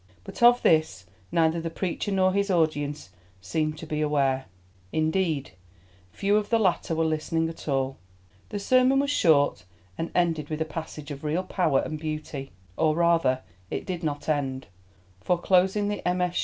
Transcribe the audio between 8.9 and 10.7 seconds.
was short and ended with a